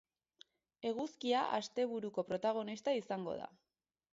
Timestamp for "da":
3.45-3.53